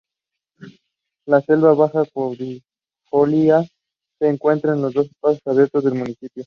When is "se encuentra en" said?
4.17-4.81